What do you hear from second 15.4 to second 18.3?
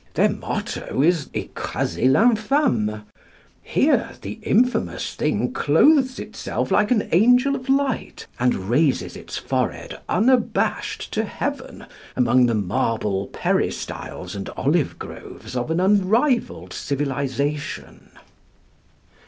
of an unrivalled civilization.